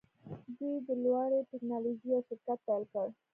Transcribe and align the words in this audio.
دوی 0.57 0.75
د 0.87 0.89
لوړې 1.03 1.39
ټیکنالوژۍ 1.49 2.05
یو 2.11 2.19
شرکت 2.27 2.59
پیل 2.67 2.83
کړ 2.91 3.07